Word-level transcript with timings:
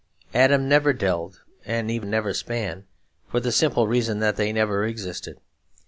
'Adam 0.33 0.67
never 0.67 0.93
delved 0.93 1.37
and 1.63 1.91
Eve 1.91 2.03
never 2.03 2.33
span, 2.33 2.85
for 3.27 3.39
the 3.39 3.51
simple 3.51 3.87
reason 3.87 4.17
that 4.17 4.35
they 4.35 4.51
never 4.51 4.83
existed. 4.83 5.39